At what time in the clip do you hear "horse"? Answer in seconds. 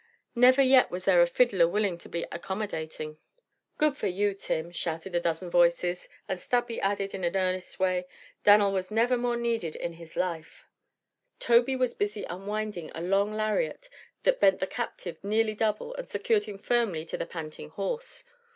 17.69-18.23